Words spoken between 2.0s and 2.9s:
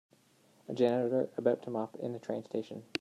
a train station.